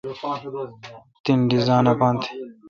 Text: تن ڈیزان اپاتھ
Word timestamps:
تن 1.23 1.39
ڈیزان 1.49 1.85
اپاتھ 1.93 2.25